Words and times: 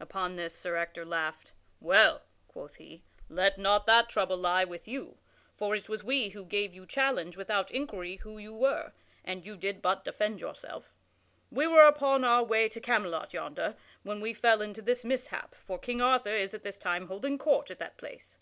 Upon 0.00 0.36
this 0.36 0.54
Sir 0.54 0.76
Ector 0.76 1.04
laughed. 1.04 1.52
"Well," 1.82 2.22
quoth 2.48 2.76
he, 2.76 3.02
"let 3.28 3.58
not 3.58 3.84
that 3.84 4.08
trouble 4.08 4.38
lie 4.38 4.64
with 4.64 4.88
you, 4.88 5.18
for 5.54 5.76
it 5.76 5.86
was 5.86 6.02
we 6.02 6.30
who 6.30 6.46
gave 6.46 6.72
you 6.74 6.86
challenge 6.86 7.36
without 7.36 7.70
inquiry 7.70 8.16
who 8.16 8.38
you 8.38 8.54
were, 8.54 8.92
and 9.22 9.44
you 9.44 9.54
did 9.54 9.82
but 9.82 10.02
defend 10.02 10.40
yourself. 10.40 10.94
We 11.50 11.66
were 11.66 11.86
upon 11.86 12.24
our 12.24 12.42
way 12.42 12.70
to 12.70 12.80
Camelot 12.80 13.34
yonder, 13.34 13.76
when 14.02 14.22
we 14.22 14.32
fell 14.32 14.62
into 14.62 14.80
this 14.80 15.04
mishap, 15.04 15.54
for 15.54 15.78
King 15.78 16.00
Arthur 16.00 16.32
is 16.34 16.54
at 16.54 16.62
this 16.62 16.78
time 16.78 17.08
holding 17.08 17.36
court 17.36 17.70
at 17.70 17.78
that 17.78 17.98
place. 17.98 18.38